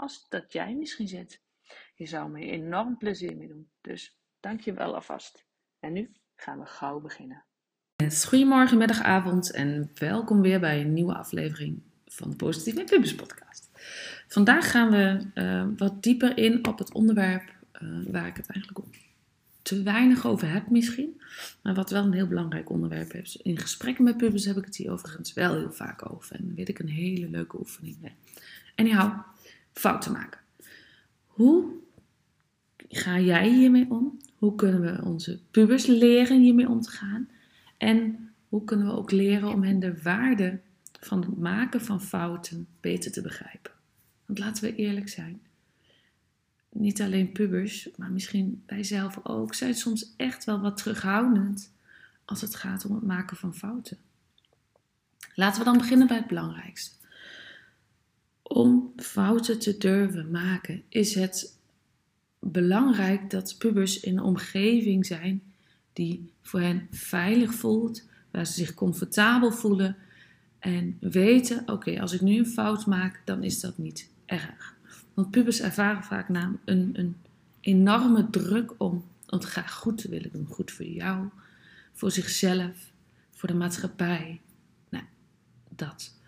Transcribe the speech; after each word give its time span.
als 0.00 0.26
dat 0.28 0.52
jij 0.52 0.74
misschien 0.74 1.08
zit. 1.08 1.40
Je 1.94 2.06
zou 2.06 2.30
me 2.30 2.40
enorm 2.40 2.96
plezier 2.96 3.36
mee 3.36 3.48
doen. 3.48 3.70
Dus 3.80 4.18
dank 4.40 4.60
je 4.60 4.72
wel 4.72 4.94
alvast. 4.94 5.44
En 5.80 5.92
nu 5.92 6.10
gaan 6.36 6.58
we 6.58 6.66
gauw 6.66 7.00
beginnen. 7.00 7.44
Goedemorgen, 8.26 8.78
middag, 8.78 9.02
avond 9.02 9.50
en 9.50 9.90
welkom 9.94 10.40
weer 10.40 10.60
bij 10.60 10.80
een 10.80 10.92
nieuwe 10.92 11.14
aflevering 11.14 11.82
van 12.06 12.30
de 12.30 12.36
Positieve 12.36 12.84
Pubers 12.84 13.14
podcast. 13.14 13.70
Vandaag 14.28 14.70
gaan 14.70 14.90
we 14.90 15.26
uh, 15.34 15.66
wat 15.76 16.02
dieper 16.02 16.38
in 16.38 16.66
op 16.66 16.78
het 16.78 16.92
onderwerp 16.92 17.54
uh, 17.82 18.06
waar 18.06 18.26
ik 18.26 18.36
het 18.36 18.50
eigenlijk 18.50 18.86
te 19.62 19.82
weinig 19.82 20.26
over 20.26 20.50
heb 20.50 20.70
misschien, 20.70 21.20
maar 21.62 21.74
wat 21.74 21.90
wel 21.90 22.04
een 22.04 22.12
heel 22.12 22.26
belangrijk 22.26 22.70
onderwerp 22.70 23.12
is. 23.12 23.36
In 23.36 23.58
gesprekken 23.58 24.04
met 24.04 24.16
pubers 24.16 24.44
heb 24.44 24.56
ik 24.56 24.64
het 24.64 24.76
hier 24.76 24.90
overigens 24.90 25.32
wel 25.32 25.54
heel 25.54 25.72
vaak 25.72 26.10
over 26.12 26.36
en 26.36 26.54
weet 26.54 26.68
ik 26.68 26.78
een 26.78 26.88
hele 26.88 27.28
leuke 27.28 27.58
oefening. 27.58 28.12
Anyhow, 28.76 29.18
fouten 29.72 30.12
maken. 30.12 30.40
Hoe 31.26 31.72
ga 32.88 33.18
jij 33.18 33.48
hiermee 33.48 33.90
om? 33.90 34.18
Hoe 34.34 34.54
kunnen 34.54 34.80
we 34.80 35.04
onze 35.04 35.40
pubers 35.50 35.86
leren 35.86 36.40
hiermee 36.40 36.68
om 36.68 36.80
te 36.80 36.90
gaan? 36.90 37.28
En 37.76 38.30
hoe 38.48 38.64
kunnen 38.64 38.86
we 38.86 38.92
ook 38.92 39.10
leren 39.10 39.48
om 39.48 39.62
hen 39.62 39.80
de 39.80 40.02
waarde 40.02 40.60
van 41.00 41.20
het 41.20 41.38
maken 41.38 41.80
van 41.80 42.02
fouten 42.02 42.66
beter 42.80 43.12
te 43.12 43.22
begrijpen? 43.22 43.72
Want 44.26 44.38
laten 44.38 44.64
we 44.64 44.74
eerlijk 44.74 45.08
zijn. 45.08 45.40
Niet 46.72 47.02
alleen 47.02 47.32
pubers, 47.32 47.88
maar 47.96 48.10
misschien 48.10 48.62
wij 48.66 48.82
zelf 48.82 49.20
ook, 49.22 49.54
zijn 49.54 49.74
soms 49.74 50.14
echt 50.16 50.44
wel 50.44 50.60
wat 50.60 50.76
terughoudend 50.76 51.72
als 52.24 52.40
het 52.40 52.54
gaat 52.54 52.84
om 52.84 52.94
het 52.94 53.04
maken 53.04 53.36
van 53.36 53.54
fouten. 53.54 53.98
Laten 55.34 55.58
we 55.58 55.64
dan 55.64 55.78
beginnen 55.78 56.06
bij 56.06 56.16
het 56.16 56.26
belangrijkste. 56.26 56.99
Om 58.52 58.92
fouten 58.96 59.58
te 59.58 59.76
durven 59.76 60.30
maken 60.30 60.82
is 60.88 61.14
het 61.14 61.58
belangrijk 62.38 63.30
dat 63.30 63.54
pubers 63.58 64.00
in 64.00 64.16
een 64.16 64.24
omgeving 64.24 65.06
zijn 65.06 65.42
die 65.92 66.32
voor 66.42 66.60
hen 66.60 66.86
veilig 66.90 67.54
voelt, 67.54 68.08
waar 68.30 68.46
ze 68.46 68.52
zich 68.52 68.74
comfortabel 68.74 69.52
voelen 69.52 69.96
en 70.58 70.96
weten: 71.00 71.62
oké, 71.66 72.00
als 72.00 72.12
ik 72.12 72.20
nu 72.20 72.38
een 72.38 72.46
fout 72.46 72.86
maak, 72.86 73.22
dan 73.24 73.42
is 73.42 73.60
dat 73.60 73.78
niet 73.78 74.10
erg. 74.26 74.74
Want 75.14 75.30
pubers 75.30 75.60
ervaren 75.60 76.04
vaak 76.04 76.28
na 76.28 76.52
een, 76.64 76.90
een 76.92 77.16
enorme 77.60 78.30
druk 78.30 78.74
om 78.78 79.04
het 79.26 79.44
graag 79.44 79.72
goed 79.72 79.98
te 79.98 80.08
willen 80.08 80.32
doen. 80.32 80.46
Goed 80.46 80.70
voor 80.70 80.86
jou, 80.86 81.28
voor 81.92 82.10
zichzelf, 82.10 82.92
voor 83.30 83.48
de 83.48 83.54
maatschappij. 83.54 84.40
Nou, 84.88 85.04
dat. 85.68 86.18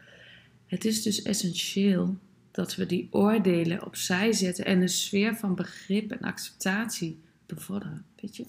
Het 0.73 0.85
is 0.85 1.03
dus 1.03 1.23
essentieel 1.23 2.17
dat 2.51 2.75
we 2.75 2.87
die 2.87 3.09
oordelen 3.11 3.87
opzij 3.87 4.33
zetten 4.33 4.65
en 4.65 4.81
een 4.81 4.89
sfeer 4.89 5.37
van 5.37 5.55
begrip 5.55 6.11
en 6.11 6.21
acceptatie 6.21 7.19
bevorderen. 7.47 8.05
Weet 8.21 8.37
je? 8.37 8.45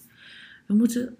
We 0.66 0.74
moeten 0.74 1.16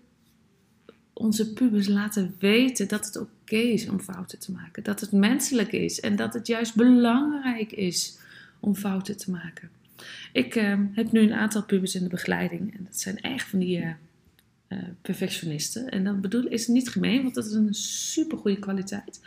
onze 1.13 1.53
pubers 1.53 1.87
laten 1.87 2.35
weten 2.39 2.89
dat 2.89 3.07
het 3.07 3.17
oké 3.17 3.57
is 3.57 3.89
om 3.89 4.01
fouten 4.01 4.39
te 4.39 4.53
maken. 4.53 4.83
Dat 4.83 5.01
het 5.01 5.13
menselijk 5.13 5.73
is 5.73 6.01
en 6.01 6.17
dat 6.17 6.35
het 6.35 6.47
juist 6.47 6.75
belangrijk 6.75 7.73
is 7.73 8.19
om 8.61 8.75
fouten 8.75 9.17
te 9.17 9.31
maken. 9.31 9.71
Ik 10.33 10.55
uh, 10.55 10.81
heb 10.93 11.13
nu 11.13 11.21
een 11.21 11.33
aantal 11.33 11.65
pubers 11.65 11.95
in 11.95 12.03
de 12.03 12.09
begeleiding 12.09 12.77
en 12.77 12.85
dat 12.85 13.01
zijn 13.01 13.21
echt 13.21 13.49
van 13.49 13.59
die 13.59 13.79
uh, 13.79 13.91
uh, 14.69 14.79
perfectionisten. 15.03 15.89
En 15.89 16.05
dat 16.05 16.21
bedoel 16.21 16.47
is 16.47 16.67
niet 16.67 16.89
gemeen, 16.89 17.23
want 17.23 17.35
dat 17.35 17.47
is 17.47 17.53
een 17.53 17.75
super 17.75 18.39
goede 18.39 18.59
kwaliteit. 18.59 19.21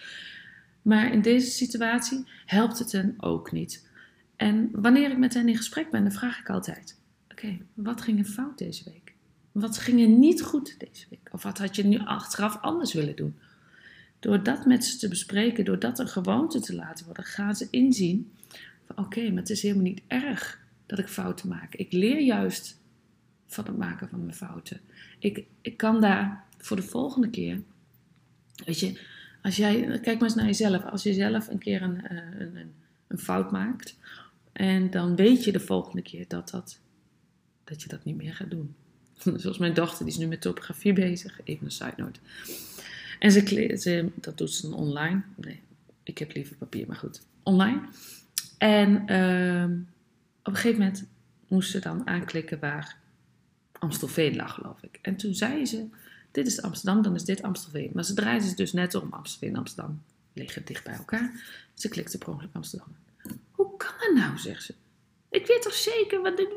Maar 0.88 1.14
in 1.14 1.22
deze 1.22 1.52
situatie 1.52 2.24
helpt 2.46 2.80
het 2.80 2.92
hen 2.92 3.16
ook 3.18 3.52
niet. 3.52 3.88
En 4.36 4.70
wanneer 4.72 5.12
ik 5.12 5.18
met 5.18 5.34
hen 5.34 5.48
in 5.48 5.58
gesprek 5.58 5.92
ben, 5.92 6.04
dan 6.04 6.12
vraag 6.12 6.40
ik 6.40 6.50
altijd: 6.50 6.98
Oké, 7.32 7.58
wat 7.74 8.02
ging 8.02 8.20
er 8.20 8.26
fout 8.26 8.58
deze 8.58 8.84
week? 8.84 9.14
Wat 9.52 9.78
ging 9.78 10.02
er 10.02 10.08
niet 10.08 10.42
goed 10.42 10.76
deze 10.80 11.06
week? 11.10 11.30
Of 11.32 11.44
wat 11.44 11.58
had 11.58 11.76
je 11.76 11.86
nu 11.86 12.00
achteraf 12.00 12.62
anders 12.62 12.94
willen 12.94 13.16
doen? 13.16 13.36
Door 14.20 14.44
dat 14.44 14.66
met 14.66 14.86
ze 14.86 14.98
te 14.98 15.08
bespreken, 15.08 15.66
door 15.66 15.80
dat 15.80 16.00
een 16.00 16.08
gewoonte 16.08 16.60
te 16.60 16.76
laten 16.76 17.06
worden, 17.06 17.24
gaan 17.24 17.56
ze 17.56 17.68
inzien 17.70 18.32
oké, 18.96 19.30
maar 19.30 19.42
het 19.42 19.50
is 19.50 19.62
helemaal 19.62 19.84
niet 19.84 20.02
erg 20.08 20.60
dat 20.86 21.00
ik 21.00 21.08
fouten 21.08 21.48
maak. 21.48 21.76
Ik 21.76 21.92
leer 21.92 22.20
juist 22.20 22.80
van 23.48 23.66
het 23.66 23.78
maken 23.78 24.10
van 24.10 24.20
mijn 24.20 24.36
fouten. 24.36 24.80
Ik, 25.20 25.46
ik 25.62 25.78
kan 25.78 26.02
daar 26.02 26.44
voor 26.58 26.76
de 26.76 26.84
volgende 26.84 27.30
keer, 27.30 27.62
weet 28.66 28.80
je, 28.80 29.00
als 29.42 29.56
jij, 29.56 29.82
kijk 29.82 30.20
maar 30.20 30.30
eens 30.30 30.36
naar 30.36 30.46
jezelf. 30.46 30.84
Als 30.86 31.04
je 31.04 31.14
zelf 31.14 31.48
een 31.48 31.58
keer 31.58 31.82
een, 31.82 32.06
eh, 32.06 32.18
een, 32.40 32.56
een, 32.56 32.74
een 33.08 33.20
fout 33.20 33.52
maakt 33.52 33.96
en 34.54 34.90
dan 34.90 35.16
weet 35.16 35.44
je 35.44 35.52
de 35.52 35.60
volgende 35.60 36.02
keer 36.02 36.26
dat, 36.28 36.50
dat, 36.50 36.80
dat 37.64 37.82
je 37.82 37.90
dat 37.90 38.04
niet 38.04 38.18
meer 38.18 38.34
gaat 38.34 38.50
doen. 38.50 38.76
Zoals 39.36 39.58
mijn 39.58 39.74
dochter, 39.74 40.06
die 40.06 40.14
is 40.14 40.20
nu 40.20 40.28
met 40.28 40.42
topografie 40.42 40.94
bezig. 40.94 41.40
Even 41.44 41.66
een 41.66 41.72
side 41.72 41.94
note. 41.98 42.20
En 43.20 43.32
ze, 43.32 43.76
ze, 43.80 44.10
dat 44.16 44.38
doet 44.38 44.54
ze 44.54 44.76
online. 44.76 45.22
Nee, 45.36 45.60
ik 46.04 46.18
heb 46.18 46.34
liever 46.34 46.56
papier, 46.56 46.88
maar 46.88 46.98
goed. 46.98 47.22
Online. 47.44 47.82
En 48.58 48.90
uh, 48.90 49.78
op 50.40 50.54
een 50.54 50.56
gegeven 50.56 50.80
moment 50.80 51.06
moest 51.48 51.72
ze 51.72 51.80
dan 51.80 52.08
aanklikken 52.08 52.60
waar 52.60 52.98
Amstelveen 53.80 54.36
lag, 54.36 54.54
geloof 54.54 54.84
ik. 54.84 55.00
En 55.02 55.16
toen 55.16 55.34
zei 55.34 55.66
ze, 55.66 55.86
dit 56.38 56.48
is 56.48 56.62
Amsterdam, 56.62 57.02
dan 57.02 57.16
is 57.16 57.24
dit 57.24 57.42
Amstelveen. 57.42 57.92
Maar 57.94 58.04
ze 58.04 58.14
draaide 58.14 58.48
ze 58.48 58.56
dus 58.56 58.74
net 58.74 58.96
om 58.96 59.14
Amstelveen 59.14 59.50
en 59.50 59.56
Amsterdam. 59.56 60.02
Liggen 60.34 60.66
dicht 60.66 60.84
bij 60.84 60.94
elkaar. 60.94 61.32
Ze 61.74 61.90
klikte 61.90 62.18
per 62.18 62.30
ongeluk 62.30 62.56
Amsterdam. 62.56 62.96
Hoe 63.52 63.78
kan 63.78 63.94
dat 64.00 64.16
nou, 64.16 64.38
zegt 64.38 64.64
ze. 64.64 64.74
Ik 65.30 65.48
weet 65.48 65.62
toch 65.62 65.74
zeker 65.74 66.22
wat... 66.22 66.48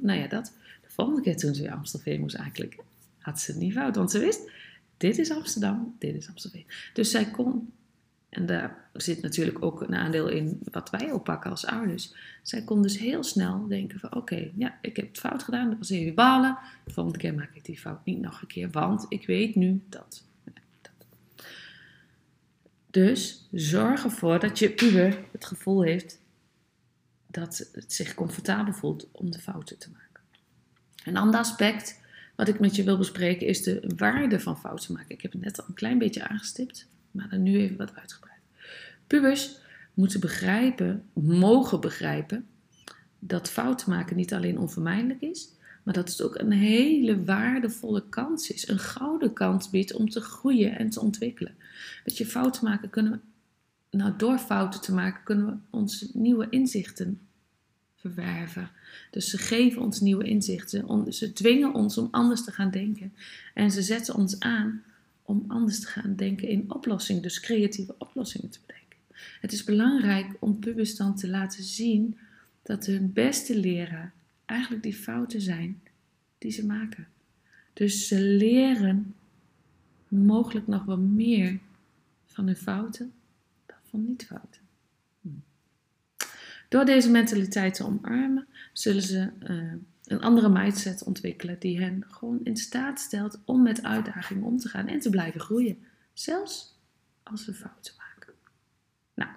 Nou 0.00 0.18
ja, 0.18 0.26
dat 0.26 0.52
volgende 0.86 1.20
keer 1.20 1.36
toen 1.36 1.54
ze 1.54 1.62
weer 1.62 1.72
Amstelveen 1.72 2.20
moest 2.20 2.36
aanklikken, 2.36 2.84
had 3.18 3.40
ze 3.40 3.50
het 3.50 3.60
niet 3.60 3.72
fout. 3.72 3.96
Want 3.96 4.10
ze 4.10 4.18
wist, 4.18 4.50
dit 4.96 5.18
is 5.18 5.30
Amsterdam, 5.30 5.96
dit 5.98 6.14
is 6.14 6.28
Amstelveen. 6.28 6.66
Dus 6.92 7.10
zij 7.10 7.30
kon, 7.30 7.72
en 8.32 8.46
daar 8.46 8.88
zit 8.92 9.22
natuurlijk 9.22 9.64
ook 9.64 9.80
een 9.80 9.94
aandeel 9.94 10.28
in 10.28 10.60
wat 10.70 10.90
wij 10.90 11.10
oppakken 11.10 11.50
als 11.50 11.66
ouders. 11.66 12.14
Zij 12.42 12.62
kon 12.62 12.82
dus 12.82 12.98
heel 12.98 13.22
snel 13.22 13.66
denken 13.68 13.98
van 13.98 14.14
oké, 14.14 14.50
ja, 14.56 14.78
ik 14.80 14.96
heb 14.96 15.08
het 15.08 15.18
fout 15.18 15.42
gedaan, 15.42 15.68
dat 15.68 15.78
was 15.78 15.90
even 15.90 16.14
balen. 16.14 16.58
De 16.84 16.92
volgende 16.92 17.18
keer 17.18 17.34
maak 17.34 17.54
ik 17.54 17.64
die 17.64 17.78
fout 17.78 18.04
niet 18.04 18.20
nog 18.20 18.40
een 18.40 18.46
keer, 18.46 18.70
want 18.70 19.06
ik 19.08 19.26
weet 19.26 19.54
nu 19.54 19.82
dat. 19.88 20.24
Dus 22.90 23.48
zorg 23.50 24.04
ervoor 24.04 24.40
dat 24.40 24.58
je 24.58 24.70
puber 24.70 25.18
het 25.32 25.44
gevoel 25.44 25.82
heeft 25.82 26.20
dat 27.26 27.68
het 27.72 27.92
zich 27.92 28.14
comfortabel 28.14 28.72
voelt 28.72 29.08
om 29.12 29.30
de 29.30 29.38
fouten 29.38 29.78
te 29.78 29.90
maken. 29.90 30.22
Een 31.04 31.16
ander 31.16 31.40
aspect 31.40 32.00
wat 32.36 32.48
ik 32.48 32.60
met 32.60 32.76
je 32.76 32.84
wil 32.84 32.98
bespreken 32.98 33.46
is 33.46 33.62
de 33.62 33.92
waarde 33.96 34.40
van 34.40 34.58
fouten 34.58 34.92
maken. 34.92 35.10
Ik 35.10 35.22
heb 35.22 35.32
het 35.32 35.40
net 35.40 35.60
al 35.60 35.64
een 35.68 35.74
klein 35.74 35.98
beetje 35.98 36.28
aangestipt, 36.28 36.86
maar 37.12 37.28
dan 37.28 37.42
nu 37.42 37.58
even 37.58 37.76
wat 37.76 37.94
uitgebreid. 37.94 38.40
Pubers 39.06 39.56
moeten 39.94 40.20
begrijpen, 40.20 41.04
mogen 41.12 41.80
begrijpen, 41.80 42.46
dat 43.18 43.50
fouten 43.50 43.90
maken 43.90 44.16
niet 44.16 44.34
alleen 44.34 44.58
onvermijdelijk 44.58 45.20
is, 45.20 45.48
maar 45.82 45.94
dat 45.94 46.08
het 46.08 46.22
ook 46.22 46.38
een 46.38 46.52
hele 46.52 47.24
waardevolle 47.24 48.08
kans 48.08 48.50
is. 48.50 48.68
Een 48.68 48.78
gouden 48.78 49.32
kans 49.32 49.70
biedt 49.70 49.94
om 49.94 50.10
te 50.10 50.20
groeien 50.20 50.78
en 50.78 50.90
te 50.90 51.00
ontwikkelen. 51.00 51.54
Dat 52.04 52.16
je 52.16 52.26
fouten 52.26 52.64
maken 52.64 52.90
kunnen 52.90 53.12
we, 53.12 53.96
nou 53.96 54.12
door 54.16 54.38
fouten 54.38 54.80
te 54.80 54.94
maken, 54.94 55.22
kunnen 55.24 55.46
we 55.46 55.56
onze 55.70 56.10
nieuwe 56.12 56.46
inzichten 56.50 57.20
verwerven. 57.96 58.70
Dus 59.10 59.30
ze 59.30 59.38
geven 59.38 59.82
ons 59.82 60.00
nieuwe 60.00 60.24
inzichten. 60.24 61.12
Ze 61.12 61.32
dwingen 61.32 61.74
ons 61.74 61.98
om 61.98 62.08
anders 62.10 62.44
te 62.44 62.52
gaan 62.52 62.70
denken. 62.70 63.12
En 63.54 63.70
ze 63.70 63.82
zetten 63.82 64.14
ons 64.14 64.40
aan 64.40 64.82
om 65.32 65.44
anders 65.48 65.80
te 65.80 65.86
gaan 65.86 66.16
denken 66.16 66.48
in 66.48 66.72
oplossingen, 66.72 67.22
dus 67.22 67.40
creatieve 67.40 67.94
oplossingen 67.98 68.50
te 68.50 68.58
bedenken. 68.66 68.98
Het 69.40 69.52
is 69.52 69.64
belangrijk 69.64 70.36
om 70.40 70.58
pubers 70.58 70.96
dan 70.96 71.16
te 71.16 71.28
laten 71.28 71.62
zien 71.62 72.18
dat 72.62 72.86
hun 72.86 73.12
beste 73.12 73.58
leren 73.58 74.12
eigenlijk 74.44 74.82
die 74.82 74.94
fouten 74.94 75.40
zijn 75.40 75.80
die 76.38 76.50
ze 76.50 76.66
maken. 76.66 77.06
Dus 77.72 78.08
ze 78.08 78.20
leren 78.20 79.14
mogelijk 80.08 80.66
nog 80.66 80.84
wel 80.84 80.98
meer 80.98 81.58
van 82.26 82.46
hun 82.46 82.56
fouten 82.56 83.12
dan 83.66 83.76
van 83.90 84.04
niet-fouten. 84.04 84.60
Hm. 85.20 85.28
Door 86.68 86.84
deze 86.84 87.10
mentaliteit 87.10 87.74
te 87.74 87.84
omarmen, 87.84 88.46
zullen 88.72 89.02
ze 89.02 89.28
uh, 89.48 89.72
een 90.12 90.20
andere 90.20 90.48
mindset 90.48 91.02
ontwikkelen 91.02 91.56
die 91.58 91.80
hen 91.80 92.04
gewoon 92.08 92.40
in 92.44 92.56
staat 92.56 93.00
stelt 93.00 93.38
om 93.44 93.62
met 93.62 93.82
uitdagingen 93.82 94.44
om 94.44 94.58
te 94.58 94.68
gaan 94.68 94.86
en 94.86 95.00
te 95.00 95.10
blijven 95.10 95.40
groeien, 95.40 95.78
zelfs 96.12 96.78
als 97.22 97.46
we 97.46 97.54
fouten 97.54 97.94
maken. 97.98 98.34
Nou, 99.14 99.30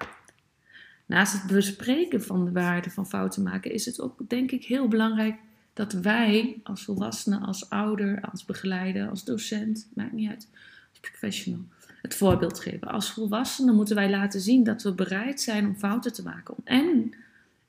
naast 1.05 1.33
het 1.33 1.51
bespreken 1.51 2.23
van 2.23 2.45
de 2.45 2.51
waarde 2.51 2.89
van 2.89 3.07
fouten 3.07 3.43
maken 3.43 3.71
is 3.71 3.85
het 3.85 4.01
ook 4.01 4.29
denk 4.29 4.51
ik 4.51 4.65
heel 4.65 4.87
belangrijk 4.87 5.35
dat 5.73 5.93
wij 5.93 6.59
als 6.63 6.83
volwassenen, 6.83 7.41
als 7.41 7.69
ouder, 7.69 8.21
als 8.31 8.45
begeleider, 8.45 9.09
als 9.09 9.23
docent, 9.23 9.87
maakt 9.93 10.11
niet 10.11 10.29
uit, 10.29 10.47
als 10.89 10.99
professional, 10.99 11.65
het 12.01 12.15
voorbeeld 12.15 12.59
geven. 12.59 12.87
Als 12.87 13.11
volwassenen 13.11 13.75
moeten 13.75 13.95
wij 13.95 14.09
laten 14.09 14.41
zien 14.41 14.63
dat 14.63 14.83
we 14.83 14.93
bereid 14.93 15.41
zijn 15.41 15.67
om 15.67 15.75
fouten 15.75 16.13
te 16.13 16.23
maken 16.23 16.55
en 16.63 17.13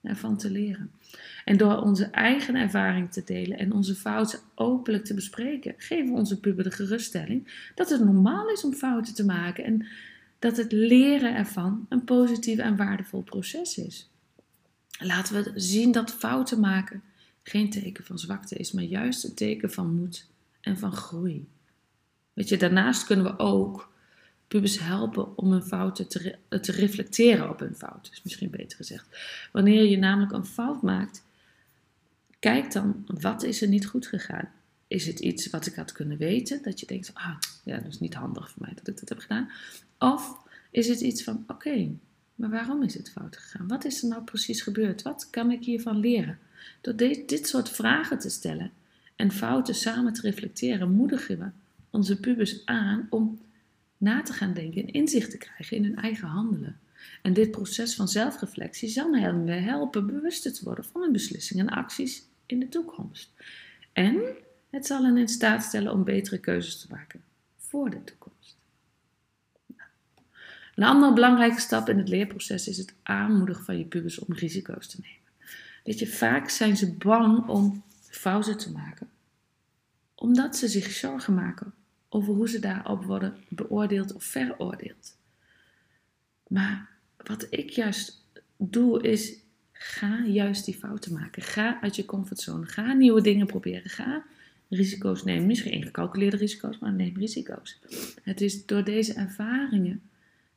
ervan 0.09 0.37
te 0.37 0.51
leren. 0.51 0.91
En 1.45 1.57
door 1.57 1.77
onze 1.77 2.05
eigen 2.05 2.55
ervaring 2.55 3.13
te 3.13 3.23
delen 3.25 3.59
en 3.59 3.73
onze 3.73 3.95
fouten 3.95 4.39
openlijk 4.55 5.05
te 5.05 5.15
bespreken, 5.15 5.75
geven 5.77 6.13
we 6.13 6.19
onze 6.19 6.41
puber 6.41 6.65
de 6.65 6.71
geruststelling 6.71 7.71
dat 7.75 7.91
het 7.91 8.05
normaal 8.05 8.49
is 8.49 8.65
om 8.65 8.73
fouten 8.73 9.15
te 9.15 9.25
maken 9.25 9.65
en 9.65 9.87
dat 10.39 10.57
het 10.57 10.73
leren 10.73 11.37
ervan 11.37 11.87
een 11.89 12.05
positief 12.05 12.59
en 12.59 12.77
waardevol 12.77 13.23
proces 13.23 13.79
is. 13.79 14.11
Laten 14.99 15.35
we 15.35 15.53
zien 15.55 15.93
dat 15.93 16.11
fouten 16.11 16.61
maken 16.61 17.03
geen 17.43 17.71
teken 17.71 18.05
van 18.05 18.19
zwakte 18.19 18.55
is, 18.55 18.73
maar 18.73 18.85
juist 18.85 19.25
een 19.25 19.35
teken 19.35 19.73
van 19.73 19.95
moed 19.95 20.27
en 20.61 20.79
van 20.79 20.93
groei. 20.93 21.49
Weet 22.33 22.49
je, 22.49 22.57
daarnaast 22.57 23.05
kunnen 23.07 23.25
we 23.25 23.39
ook 23.39 23.93
pubers 24.49 24.79
helpen 24.79 25.39
om 25.39 25.51
hun 25.51 25.63
fouten 25.63 26.09
te, 26.09 26.39
te 26.61 26.73
reflecteren 26.73 27.51
op 27.51 27.59
hun 27.59 27.75
fouten, 27.75 28.13
is 28.13 28.23
misschien 28.23 28.51
beter 28.51 28.77
gezegd. 28.77 29.07
Wanneer 29.53 29.85
je 29.85 29.99
namelijk 29.99 30.33
een 30.33 30.47
fout 30.47 30.83
maakt, 30.83 31.25
kijk 32.39 32.73
dan, 32.73 33.05
wat 33.07 33.43
is 33.43 33.63
er 33.63 33.69
niet 33.69 33.87
goed 33.87 34.07
gegaan? 34.07 34.49
Is 34.89 35.07
het 35.07 35.21
iets 35.21 35.51
wat 35.51 35.67
ik 35.67 35.75
had 35.75 35.93
kunnen 35.93 36.19
weten? 36.19 36.63
Dat 36.63 36.81
je 36.81 36.87
denkt, 36.87 37.11
ah, 37.15 37.39
ja, 37.65 37.77
dat 37.77 37.93
is 37.93 38.01
niet 38.01 38.15
handig 38.15 38.51
voor 38.51 38.63
mij 38.63 38.75
dat 38.75 38.89
ik 38.89 38.99
dat 39.01 39.09
heb 39.09 39.19
gedaan. 39.19 39.51
Of 39.99 40.37
is 40.71 40.89
het 40.89 41.01
iets 41.01 41.23
van, 41.23 41.45
oké, 41.47 41.89
maar 42.35 42.51
waarom 42.51 42.83
is 42.83 42.95
het 42.95 43.11
fout 43.11 43.37
gegaan? 43.37 43.69
Wat 43.69 43.85
is 43.85 44.03
er 44.03 44.09
nou 44.09 44.23
precies 44.23 44.63
gebeurd? 44.63 45.03
Wat 45.03 45.31
kan 45.31 45.51
ik 45.51 45.65
hiervan 45.65 45.99
leren? 45.99 46.39
Door 46.81 46.97
dit, 46.97 47.29
dit 47.29 47.49
soort 47.49 47.69
vragen 47.69 48.19
te 48.19 48.29
stellen 48.29 48.71
en 49.17 49.33
fouten 49.33 49.75
samen 49.75 50.13
te 50.13 50.21
reflecteren, 50.21 50.91
moedigen 50.91 51.39
we 51.39 51.47
onze 51.91 52.21
pubers 52.21 52.67
aan 52.67 53.07
om 53.11 53.39
na 53.97 54.23
te 54.23 54.33
gaan 54.33 54.53
denken 54.53 54.83
en 54.83 54.93
inzicht 54.93 55.31
te 55.31 55.39
krijgen 55.39 55.77
in 55.77 55.85
hun 55.85 55.97
eigen 55.97 56.29
handelen. 56.29 56.79
En 57.23 57.33
dit 57.33 57.51
proces 57.51 57.95
van 57.95 58.09
zelfreflectie 58.09 58.89
zal 58.89 59.17
hen 59.17 59.49
helpen 59.49 60.07
bewuster 60.07 60.53
te 60.53 60.65
worden 60.65 60.85
van 60.85 61.03
hun 61.03 61.13
beslissingen 61.13 61.67
en 61.67 61.75
acties 61.75 62.23
in 62.47 62.59
de 62.61 62.69
toekomst. 62.69 63.31
En 63.93 64.23
het 64.71 64.87
zal 64.87 65.05
hen 65.05 65.17
in 65.17 65.29
staat 65.29 65.63
stellen 65.63 65.93
om 65.93 66.05
betere 66.05 66.39
keuzes 66.39 66.81
te 66.81 66.87
maken 66.91 67.23
voor 67.57 67.91
de 67.91 68.05
toekomst. 68.05 68.57
Een 70.75 70.85
andere 70.85 71.13
belangrijke 71.13 71.61
stap 71.61 71.89
in 71.89 71.99
het 71.99 72.09
leerproces 72.09 72.69
is 72.69 72.77
het 72.77 72.95
aanmoedigen 73.03 73.65
van 73.65 73.79
je 73.79 73.85
pubers 73.85 74.19
om 74.19 74.35
risico's 74.35 74.87
te 74.87 74.99
nemen. 75.01 75.51
Weet 75.85 75.99
je, 75.99 76.07
vaak 76.07 76.49
zijn 76.49 76.77
ze 76.77 76.93
bang 76.93 77.49
om 77.49 77.83
fouten 78.01 78.57
te 78.57 78.73
maken, 78.73 79.09
omdat 80.15 80.57
ze 80.57 80.69
zich 80.69 80.91
zorgen 80.91 81.35
maken 81.35 81.75
over 82.09 82.35
hoe 82.35 82.49
ze 82.49 82.59
daarop 82.59 83.05
worden 83.05 83.35
beoordeeld 83.49 84.15
of 84.15 84.25
veroordeeld. 84.25 85.17
Maar 86.47 86.89
wat 87.17 87.47
ik 87.51 87.71
juist 87.71 88.25
doe 88.57 89.03
is, 89.03 89.39
ga 89.73 90.25
juist 90.25 90.65
die 90.65 90.75
fouten 90.75 91.13
maken. 91.13 91.43
Ga 91.43 91.81
uit 91.81 91.97
je 91.97 92.05
comfortzone. 92.05 92.67
Ga 92.67 92.93
nieuwe 92.93 93.21
dingen 93.21 93.47
proberen. 93.47 93.91
Ga 93.91 94.25
risico's 94.69 95.25
nemen. 95.25 95.47
Misschien 95.47 95.73
ingecalculeerde 95.73 96.37
risico's, 96.37 96.79
maar 96.79 96.93
neem 96.93 97.17
risico's. 97.17 97.79
Het 98.23 98.41
is 98.41 98.67
door 98.67 98.85
deze 98.85 99.13
ervaringen 99.13 100.03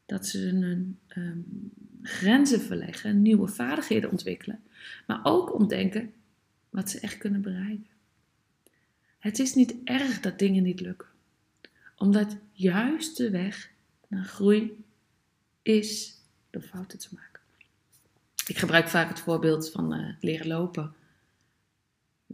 dat 0.06 0.28
ze 0.28 0.38
hun 0.38 0.98
um, 1.18 1.72
grenzen 2.02 2.62
verleggen, 2.62 3.22
nieuwe 3.22 3.48
vaardigheden 3.48 4.12
ontwikkelen, 4.12 4.60
maar 5.08 5.20
ook 5.24 5.54
ontdekken 5.54 6.14
wat 6.70 6.90
ze 6.90 7.00
echt 7.00 7.18
kunnen 7.18 7.42
bereiken. 7.42 7.88
Het 9.20 9.40
is 9.40 9.56
niet 9.56 9.76
erg 9.84 10.20
dat 10.20 10.40
dingen 10.40 10.64
niet 10.64 10.80
lukken 10.80 11.09
omdat 12.00 12.38
juist 12.52 13.18
de 13.18 13.30
weg 13.30 13.72
naar 14.08 14.24
groei 14.24 14.84
is 15.62 16.22
door 16.50 16.62
fouten 16.62 17.00
te 17.00 17.08
maken. 17.12 17.42
Ik 18.48 18.58
gebruik 18.58 18.88
vaak 18.88 19.10
het 19.10 19.20
voorbeeld 19.20 19.72
van 19.72 19.94
uh, 19.94 20.14
leren 20.20 20.48
lopen. 20.48 20.94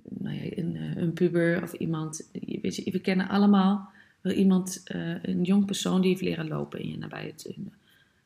Nou 0.10 0.36
ja, 0.36 0.58
een, 0.58 0.76
uh, 0.76 0.96
een, 0.96 1.14
puber 1.14 1.64
of 1.64 1.74
iemand, 1.74 2.30
weet 2.62 2.76
je, 2.76 2.92
we 2.92 3.00
kennen 3.00 3.28
allemaal 3.28 3.90
iemand, 4.24 4.84
uh, 4.96 5.24
een 5.24 5.44
jong 5.44 5.66
persoon 5.66 6.02
die 6.02 6.10
heeft 6.10 6.22
leren 6.22 6.48
lopen 6.48 6.80
in 6.80 6.90
je 6.90 6.98
nabije, 6.98 7.34
in, 7.44 7.74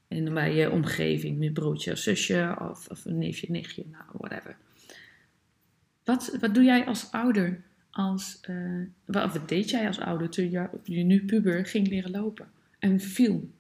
in 0.08 0.24
nabije 0.24 0.72
omgeving, 0.72 1.42
een 1.42 1.54
broertje 1.54 1.92
of 1.92 1.98
zusje 1.98 2.58
of, 2.60 2.88
of 2.88 3.06
een 3.06 3.18
neefje, 3.18 3.48
nichtje, 3.50 3.84
nou, 3.92 4.04
whatever. 4.12 4.58
Wat, 6.04 6.38
wat 6.40 6.54
doe 6.54 6.64
jij 6.64 6.86
als 6.86 7.12
ouder 7.12 7.64
als, 8.00 8.40
uh, 8.50 8.86
wat 9.06 9.50
deed 9.50 9.70
jij 9.70 9.88
als 9.88 10.00
ouder 10.00 10.30
toen 10.30 10.52
je, 10.52 10.70
je 10.84 11.04
nu 11.04 11.26
puber 11.26 11.66
ging 11.66 11.88
leren 11.88 12.12
lopen 12.12 12.48
en 12.80 13.00
viel? 13.00 13.52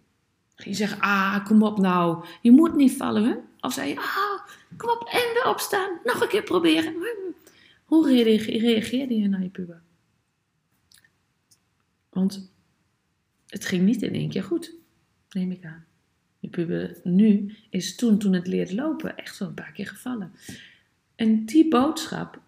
Ging 0.55 0.69
je 0.69 0.73
zeggen, 0.73 0.99
ah, 0.99 1.45
kom 1.45 1.63
op 1.63 1.77
nou, 1.77 2.25
je 2.41 2.51
moet 2.51 2.75
niet 2.75 2.91
vallen, 2.97 3.23
hè? 3.23 3.35
Of 3.59 3.73
zei 3.73 3.89
je, 3.89 3.97
ah, 3.97 4.47
kom 4.77 4.89
op 4.89 5.07
en 5.11 5.33
weer 5.33 5.47
opstaan, 5.47 5.99
nog 6.03 6.21
een 6.21 6.27
keer 6.27 6.43
proberen. 6.43 6.93
Hoe 7.83 8.23
reageerde 8.59 9.19
je 9.19 9.27
naar 9.27 9.43
je 9.43 9.49
puber? 9.49 9.81
Want 12.09 12.51
het 13.47 13.65
ging 13.65 13.85
niet 13.85 14.01
in 14.01 14.13
één 14.13 14.29
keer 14.29 14.43
goed, 14.43 14.73
neem 15.29 15.51
ik 15.51 15.65
aan. 15.65 15.85
Je 16.39 16.47
puber 16.47 16.99
nu 17.03 17.55
is 17.69 17.95
toen, 17.95 18.17
toen 18.17 18.33
het 18.33 18.47
leerde 18.47 18.75
lopen, 18.75 19.17
echt 19.17 19.37
wel 19.37 19.47
een 19.47 19.53
paar 19.53 19.71
keer 19.71 19.87
gevallen. 19.87 20.31
En 21.15 21.45
die 21.45 21.67
boodschap 21.67 22.41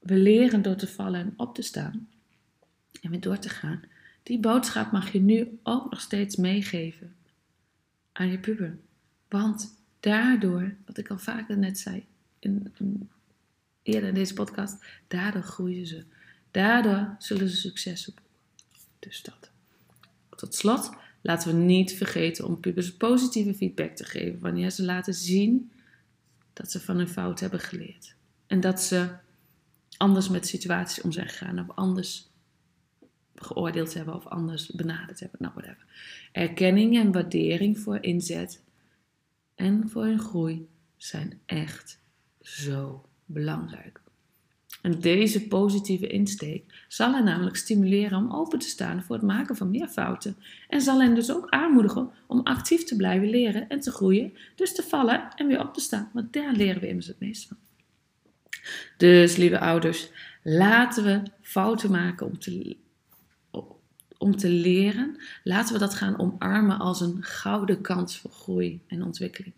we 0.00 0.14
leren 0.14 0.62
door 0.62 0.76
te 0.76 0.88
vallen 0.88 1.20
en 1.20 1.34
op 1.36 1.54
te 1.54 1.62
staan 1.62 2.08
en 3.00 3.10
weer 3.10 3.20
door 3.20 3.38
te 3.38 3.48
gaan. 3.48 3.82
Die 4.22 4.38
boodschap 4.38 4.92
mag 4.92 5.12
je 5.12 5.20
nu 5.20 5.58
ook 5.62 5.90
nog 5.90 6.00
steeds 6.00 6.36
meegeven 6.36 7.14
aan 8.12 8.30
je 8.30 8.38
puber. 8.38 8.78
Want 9.28 9.74
daardoor, 10.00 10.74
wat 10.86 10.98
ik 10.98 11.08
al 11.08 11.18
vaker 11.18 11.58
net 11.58 11.78
zei, 11.78 12.06
in, 12.38 12.72
eerder 13.82 14.08
in 14.08 14.14
deze 14.14 14.34
podcast, 14.34 14.84
daardoor 15.08 15.42
groeien 15.42 15.86
ze. 15.86 16.04
Daardoor 16.50 17.14
zullen 17.18 17.48
ze 17.48 17.56
succes 17.56 18.04
boeken. 18.04 18.24
Dus 18.98 19.22
dat. 19.22 19.50
Tot 20.36 20.54
slot, 20.54 20.90
laten 21.20 21.48
we 21.48 21.62
niet 21.62 21.92
vergeten 21.92 22.46
om 22.46 22.60
pubers 22.60 22.96
positieve 22.96 23.54
feedback 23.54 23.96
te 23.96 24.04
geven 24.04 24.40
wanneer 24.40 24.70
ze 24.70 24.82
laten 24.82 25.14
zien 25.14 25.70
dat 26.52 26.70
ze 26.70 26.80
van 26.80 26.96
hun 26.96 27.08
fout 27.08 27.40
hebben 27.40 27.60
geleerd. 27.60 28.14
En 28.46 28.60
dat 28.60 28.82
ze 28.82 29.08
anders 30.00 30.28
met 30.28 30.46
situaties 30.46 31.02
om 31.02 31.12
zijn 31.12 31.28
gegaan 31.28 31.58
of 31.58 31.76
anders 31.76 32.28
geoordeeld 33.34 33.94
hebben 33.94 34.14
of 34.14 34.26
anders 34.26 34.70
benaderd 34.70 35.20
hebben. 35.20 35.38
Nou. 35.42 35.74
Erkenning 36.32 36.98
en 36.98 37.12
waardering 37.12 37.78
voor 37.78 38.02
inzet 38.02 38.62
en 39.54 39.88
voor 39.88 40.04
hun 40.04 40.18
groei 40.18 40.68
zijn 40.96 41.40
echt 41.46 41.98
zo 42.40 43.04
belangrijk. 43.24 44.00
En 44.82 45.00
deze 45.00 45.48
positieve 45.48 46.06
insteek 46.06 46.84
zal 46.88 47.14
hen 47.14 47.24
namelijk 47.24 47.56
stimuleren 47.56 48.18
om 48.18 48.32
open 48.32 48.58
te 48.58 48.68
staan 48.68 49.02
voor 49.02 49.16
het 49.16 49.24
maken 49.24 49.56
van 49.56 49.70
meer 49.70 49.88
fouten. 49.88 50.36
En 50.68 50.80
zal 50.80 51.00
hen 51.00 51.14
dus 51.14 51.32
ook 51.32 51.48
aanmoedigen 51.48 52.10
om 52.26 52.40
actief 52.40 52.84
te 52.84 52.96
blijven 52.96 53.28
leren 53.28 53.68
en 53.68 53.80
te 53.80 53.90
groeien. 53.90 54.32
Dus 54.54 54.74
te 54.74 54.82
vallen 54.82 55.28
en 55.36 55.46
weer 55.46 55.60
op 55.60 55.74
te 55.74 55.80
staan. 55.80 56.10
Want 56.12 56.32
daar 56.32 56.52
leren 56.52 56.80
we 56.80 56.88
immers 56.88 57.06
het 57.06 57.20
meest 57.20 57.46
van. 57.48 57.56
Dus 58.96 59.36
lieve 59.36 59.58
ouders, 59.58 60.10
laten 60.42 61.04
we 61.04 61.22
fouten 61.42 61.90
maken 61.90 62.26
om 62.26 62.38
te, 62.38 62.76
om 64.18 64.36
te 64.36 64.48
leren. 64.48 65.16
Laten 65.44 65.72
we 65.72 65.78
dat 65.78 65.94
gaan 65.94 66.18
omarmen 66.18 66.78
als 66.78 67.00
een 67.00 67.22
gouden 67.22 67.80
kans 67.80 68.18
voor 68.18 68.30
groei 68.30 68.80
en 68.86 69.02
ontwikkeling. 69.02 69.54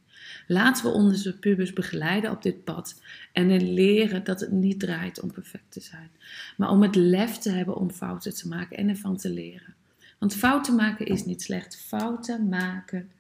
Laten 0.47 0.85
we 0.85 0.91
onze 0.91 1.39
pubers 1.39 1.73
begeleiden 1.73 2.31
op 2.31 2.43
dit 2.43 2.65
pad 2.65 3.03
en 3.33 3.73
leren 3.75 4.25
dat 4.25 4.41
het 4.41 4.51
niet 4.51 4.81
draait 4.81 5.21
om 5.21 5.33
perfect 5.33 5.73
te 5.73 5.81
zijn, 5.81 6.11
maar 6.57 6.71
om 6.71 6.83
het 6.83 6.95
lef 6.95 7.39
te 7.39 7.51
hebben 7.51 7.77
om 7.77 7.91
fouten 7.91 8.35
te 8.35 8.49
maken 8.49 8.77
en 8.77 8.89
ervan 8.89 9.17
te 9.17 9.31
leren. 9.31 9.75
Want 10.19 10.35
fouten 10.35 10.75
maken 10.75 11.07
is 11.07 11.25
niet 11.25 11.43
slecht. 11.43 11.77
Fouten 11.77 12.49
maken 12.49 13.11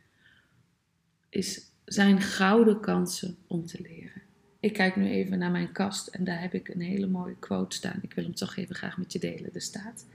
is, 1.28 1.60
zijn 1.84 2.20
gouden 2.20 2.80
kansen 2.80 3.36
om 3.46 3.66
te 3.66 3.78
leren. 3.82 4.21
Ik 4.62 4.72
kijk 4.72 4.96
nu 4.96 5.08
even 5.08 5.38
naar 5.38 5.50
mijn 5.50 5.72
kast 5.72 6.06
en 6.06 6.24
daar 6.24 6.40
heb 6.40 6.54
ik 6.54 6.68
een 6.68 6.80
hele 6.80 7.06
mooie 7.06 7.36
quote 7.38 7.76
staan. 7.76 7.98
Ik 8.02 8.14
wil 8.14 8.24
hem 8.24 8.34
toch 8.34 8.56
even 8.56 8.74
graag 8.74 8.98
met 8.98 9.12
je 9.12 9.18
delen. 9.18 9.54
Er 9.54 9.60
staat: 9.60 10.06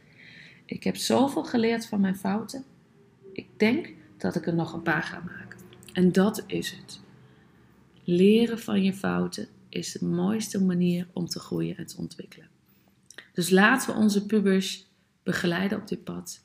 Ik 0.66 0.84
heb 0.84 0.96
zoveel 0.96 1.44
geleerd 1.44 1.86
van 1.86 2.02
mijn 2.02 2.16
fouten. 2.16 2.64
Ik 3.32 3.48
denk 3.58 3.90
dat 4.18 4.36
ik 4.36 4.48
er 4.48 4.56
nog 4.56 4.74
een 4.74 4.82
paar 4.82 5.04
ga 5.04 5.20
maken. 5.20 5.60
En 5.94 6.12
dat 6.12 6.44
is 6.46 6.72
het. 6.72 7.00
Leren 8.04 8.60
van 8.60 8.84
je 8.84 8.94
fouten 8.94 9.48
is 9.70 9.92
de 9.92 10.06
mooiste 10.06 10.64
manier 10.64 11.08
om 11.14 11.28
te 11.28 11.40
groeien 11.40 11.78
en 11.78 11.86
te 11.86 11.98
ontwikkelen. 11.98 12.50
Dus 13.34 13.50
laten 13.50 13.94
we 13.94 14.00
onze 14.00 14.26
pubers 14.26 14.88
begeleiden 15.24 15.78
op 15.78 15.88
dit 15.88 16.04
pad. 16.04 16.44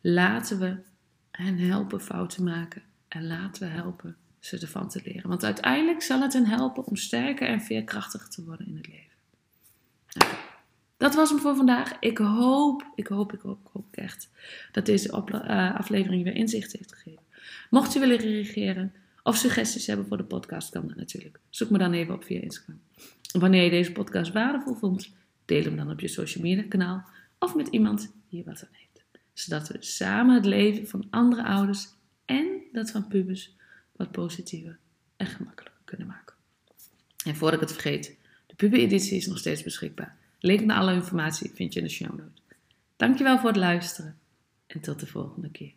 Laten 0.00 0.58
we 0.58 0.76
hen 1.30 1.58
helpen 1.58 2.00
fouten 2.00 2.44
maken 2.44 2.82
en 3.08 3.26
laten 3.26 3.62
we 3.62 3.74
helpen 3.74 4.16
ze 4.48 4.58
ervan 4.58 4.88
te 4.88 5.00
leren. 5.04 5.28
Want 5.28 5.44
uiteindelijk 5.44 6.02
zal 6.02 6.20
het 6.20 6.32
hen 6.32 6.46
helpen 6.46 6.84
om 6.84 6.96
sterker 6.96 7.48
en 7.48 7.60
veerkrachtiger 7.60 8.28
te 8.28 8.44
worden 8.44 8.66
in 8.66 8.76
het 8.76 8.86
leven. 8.86 9.16
Nou, 10.12 10.32
dat 10.96 11.14
was 11.14 11.30
hem 11.30 11.38
voor 11.38 11.56
vandaag. 11.56 11.96
Ik 12.00 12.18
hoop, 12.18 12.86
ik 12.94 13.06
hoop, 13.06 13.32
ik 13.32 13.40
hoop, 13.40 13.86
echt 13.90 14.30
dat 14.72 14.86
deze 14.86 15.08
uh, 15.08 15.74
aflevering 15.76 16.24
weer 16.24 16.34
inzicht 16.34 16.72
heeft 16.72 16.94
gegeven. 16.94 17.22
Mocht 17.70 17.94
u 17.94 18.00
willen 18.00 18.16
reageren 18.16 18.92
of 19.22 19.36
suggesties 19.36 19.86
hebben 19.86 20.06
voor 20.06 20.16
de 20.16 20.24
podcast, 20.24 20.70
kan 20.70 20.86
dat 20.86 20.96
natuurlijk. 20.96 21.38
Zoek 21.50 21.70
me 21.70 21.78
dan 21.78 21.92
even 21.92 22.14
op 22.14 22.24
via 22.24 22.40
Instagram. 22.40 22.80
Wanneer 23.32 23.64
je 23.64 23.70
deze 23.70 23.92
podcast 23.92 24.32
waardevol 24.32 24.74
vond, 24.74 25.12
deel 25.44 25.62
hem 25.62 25.76
dan 25.76 25.90
op 25.90 26.00
je 26.00 26.08
social 26.08 26.44
media 26.44 26.64
kanaal 26.68 27.04
of 27.38 27.54
met 27.54 27.68
iemand 27.68 28.12
die 28.28 28.38
je 28.38 28.44
wat 28.44 28.62
aan 28.62 28.72
heeft. 28.72 29.04
Zodat 29.32 29.68
we 29.68 29.76
samen 29.80 30.34
het 30.34 30.44
leven 30.44 30.88
van 30.88 31.06
andere 31.10 31.44
ouders 31.44 31.88
en 32.24 32.46
dat 32.72 32.90
van 32.90 33.08
pubers 33.08 33.56
wat 33.98 34.10
positiever 34.10 34.78
en 35.16 35.26
gemakkelijker 35.26 35.82
kunnen 35.84 36.06
maken. 36.06 36.34
En 37.24 37.36
voordat 37.36 37.62
ik 37.62 37.68
het 37.68 37.76
vergeet, 37.78 38.16
de 38.46 38.54
pubereditie 38.54 39.16
is 39.16 39.26
nog 39.26 39.38
steeds 39.38 39.62
beschikbaar. 39.62 40.16
Link 40.38 40.60
naar 40.60 40.78
alle 40.78 40.92
informatie 40.92 41.50
vind 41.54 41.72
je 41.72 41.80
in 41.80 41.86
de 41.86 41.92
show 41.92 42.18
notes. 42.18 42.42
Dankjewel 42.96 43.38
voor 43.38 43.48
het 43.48 43.58
luisteren 43.58 44.18
en 44.66 44.80
tot 44.80 45.00
de 45.00 45.06
volgende 45.06 45.50
keer. 45.50 45.72